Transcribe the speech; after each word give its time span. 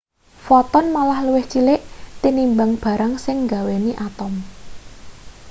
foton 0.45 0.85
malah 0.95 1.19
luwih 1.27 1.45
cilik 1.53 1.81
tinimbang 2.21 2.71
barang 2.83 3.13
sing 3.23 3.35
nggaweni 3.45 3.93
atom 4.07 4.33